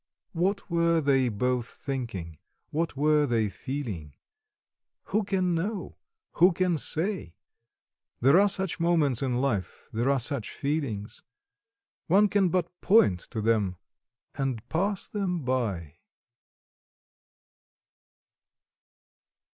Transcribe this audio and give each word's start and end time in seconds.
What 0.33 0.67
were 0.67 0.99
they 0.99 1.29
both 1.29 1.67
thinking, 1.67 2.39
what 2.71 2.95
were 2.97 3.27
they 3.27 3.49
feeling? 3.49 4.15
Who 5.13 5.23
can 5.23 5.53
know? 5.53 5.97
who 6.37 6.53
can 6.53 6.79
say? 6.79 7.35
There 8.19 8.39
are 8.39 8.49
such 8.49 8.79
moments 8.79 9.21
in 9.21 9.39
life, 9.39 9.87
there 9.93 10.09
are 10.09 10.17
such 10.17 10.49
feelings... 10.53 11.21
One 12.07 12.29
can 12.29 12.49
but 12.49 12.81
point 12.81 13.19
to 13.29 13.41
them 13.41 13.75
and 14.33 14.67
pass 14.69 15.07
them 15.07 15.43
by. 15.43 15.97